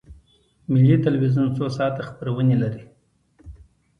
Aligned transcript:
ملي 0.71 0.95
تلویزیون 1.05 1.47
څو 1.57 1.65
ساعته 1.77 2.01
خپرونې 2.09 2.55
لري؟ 2.63 2.83